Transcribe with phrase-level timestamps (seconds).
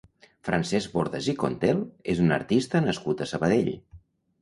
[0.47, 1.85] Francesc Bordas i Contel
[2.17, 3.75] és un artista nascut a Sabadell.